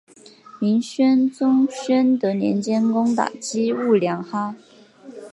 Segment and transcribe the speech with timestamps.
[0.59, 4.55] 明宣宗宣德年间攻打击兀良哈。